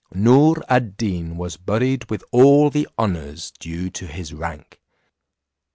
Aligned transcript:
Noor 0.15 0.63
ad 0.67 0.97
Deen 0.97 1.37
was 1.37 1.57
buried 1.57 2.09
with 2.09 2.23
all 2.31 2.71
the 2.71 2.87
honours 2.97 3.51
due 3.51 3.91
to 3.91 4.07
his 4.07 4.33
rank. 4.33 4.81